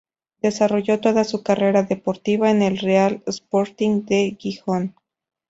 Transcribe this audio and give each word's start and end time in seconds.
Desarrolló 0.41 0.99
toda 0.99 1.23
su 1.23 1.43
carrera 1.43 1.83
deportiva 1.83 2.49
en 2.49 2.63
el 2.63 2.79
Real 2.79 3.21
Sporting 3.27 4.01
de 4.05 4.35
Gijón. 4.39 4.95